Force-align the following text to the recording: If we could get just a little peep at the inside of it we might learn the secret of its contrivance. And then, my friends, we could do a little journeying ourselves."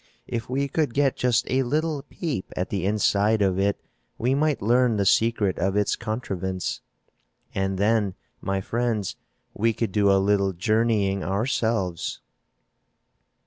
If 0.25 0.49
we 0.49 0.67
could 0.67 0.95
get 0.95 1.15
just 1.15 1.45
a 1.47 1.61
little 1.61 2.01
peep 2.01 2.51
at 2.57 2.71
the 2.71 2.87
inside 2.87 3.43
of 3.43 3.59
it 3.59 3.79
we 4.17 4.33
might 4.33 4.59
learn 4.59 4.97
the 4.97 5.05
secret 5.05 5.59
of 5.59 5.75
its 5.75 5.95
contrivance. 5.95 6.81
And 7.53 7.77
then, 7.77 8.15
my 8.41 8.61
friends, 8.61 9.15
we 9.53 9.73
could 9.73 9.91
do 9.91 10.11
a 10.11 10.17
little 10.17 10.53
journeying 10.53 11.23
ourselves." 11.23 12.19